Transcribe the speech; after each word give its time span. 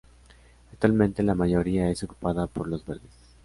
Actualmente 0.71 1.21
la 1.21 1.35
mayoría 1.35 1.91
es 1.91 2.01
ocupada 2.03 2.47
por 2.47 2.67
Los 2.67 2.83
Verdes. 2.83 3.13